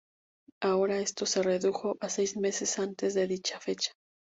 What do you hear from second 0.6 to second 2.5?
Ahora esto se redujo a seis